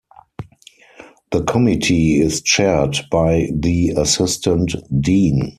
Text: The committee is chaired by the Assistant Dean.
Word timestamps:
The 1.29 1.43
committee 1.43 2.19
is 2.19 2.41
chaired 2.41 2.97
by 3.11 3.51
the 3.53 3.89
Assistant 3.97 4.73
Dean. 4.99 5.49